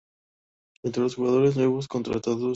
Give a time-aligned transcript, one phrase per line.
[0.83, 2.49] Entre los jugadores nuevos contratados destacaron Eliseu o Salomón Rondón.